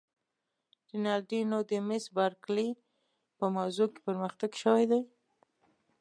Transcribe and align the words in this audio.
رینالډي: 0.89 1.41
نو 1.51 1.59
د 1.69 1.71
مس 1.87 2.03
بارکلي 2.17 2.69
په 3.37 3.45
موضوع 3.55 3.87
کې 3.93 3.99
پرمختګ 4.07 4.51
شوی 4.63 4.85
دی؟ 4.91 5.01